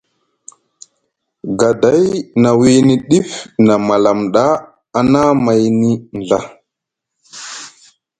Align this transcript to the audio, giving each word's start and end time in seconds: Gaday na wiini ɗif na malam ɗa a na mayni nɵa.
Gaday 1.59 2.03
na 2.41 2.49
wiini 2.59 2.95
ɗif 3.09 3.29
na 3.65 3.73
malam 3.87 4.19
ɗa 4.33 4.45
a 4.97 4.99
na 5.11 5.19
mayni 5.45 5.91
nɵa. 6.17 6.39